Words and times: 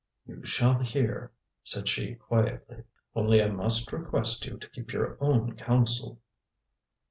"You 0.25 0.43
shall 0.47 0.79
hear," 0.79 1.31
said 1.61 1.87
she 1.87 2.15
quietly, 2.15 2.85
"only 3.15 3.39
I 3.39 3.49
must 3.49 3.91
request 3.93 4.43
you 4.47 4.57
to 4.57 4.69
keep 4.69 4.91
your 4.91 5.15
own 5.23 5.55
counsel." 5.55 6.19